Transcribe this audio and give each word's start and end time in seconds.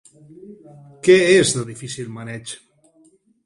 Què 1.07 1.19
és 1.35 1.53
de 1.59 1.67
difícil 1.69 2.13
maneig? 2.19 2.59